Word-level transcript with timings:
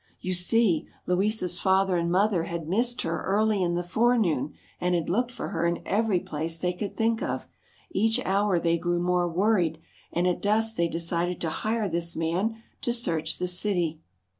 You 0.19 0.33
see, 0.33 0.87
Louisa's 1.05 1.59
father 1.59 1.95
and 1.95 2.11
mother 2.11 2.45
had 2.45 2.67
missed 2.67 3.03
her 3.03 3.21
early 3.21 3.61
in 3.61 3.75
the 3.75 3.83
forenoon 3.83 4.53
and 4.79 4.95
had 4.95 5.11
looked 5.11 5.29
for 5.29 5.49
her 5.49 5.67
in 5.67 5.83
every 5.85 6.19
place 6.19 6.57
they 6.57 6.73
could 6.73 6.97
think 6.97 7.21
of. 7.21 7.45
Each 7.91 8.19
hour 8.25 8.59
they 8.59 8.79
grew 8.79 8.97
more 8.99 9.27
worried, 9.29 9.79
and 10.11 10.25
at 10.25 10.41
dusk 10.41 10.75
they 10.75 10.87
decided 10.87 11.39
to 11.41 11.51
hire 11.51 11.87
this 11.87 12.15
man 12.15 12.63
to 12.81 12.91
search 12.91 13.37
the 13.37 13.45
city. 13.45 13.99